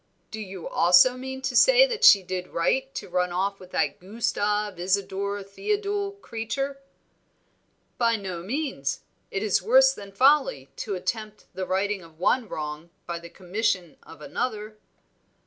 [0.31, 3.99] "Do you also mean to say that she did right to run off with that
[3.99, 6.79] Gustave Isadore Theodule creature?"
[7.99, 9.01] "By no means.
[9.29, 13.97] It is worse than folly to attempt the righting of one wrong by the commission
[14.01, 14.79] of another."